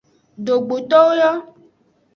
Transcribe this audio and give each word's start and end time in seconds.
Dogbotowo 0.45 1.09
yo. 1.21 1.31